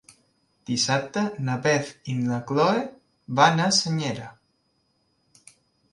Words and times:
Dissabte 0.69 1.25
na 1.49 1.57
Beth 1.67 1.91
i 2.13 2.17
na 2.21 2.39
Chloé 2.53 2.81
van 3.41 3.65
a 3.67 3.71
Senyera. 3.81 4.29